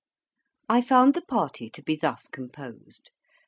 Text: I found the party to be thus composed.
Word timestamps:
I 0.67 0.81
found 0.81 1.13
the 1.13 1.21
party 1.21 1.69
to 1.69 1.83
be 1.83 1.95
thus 1.95 2.27
composed. 2.27 3.11